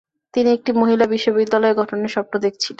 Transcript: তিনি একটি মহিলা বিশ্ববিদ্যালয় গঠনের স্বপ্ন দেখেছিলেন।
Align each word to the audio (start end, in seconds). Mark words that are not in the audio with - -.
তিনি 0.33 0.49
একটি 0.51 0.71
মহিলা 0.73 1.05
বিশ্ববিদ্যালয় 1.05 1.77
গঠনের 1.79 2.13
স্বপ্ন 2.15 2.33
দেখেছিলেন। 2.39 2.69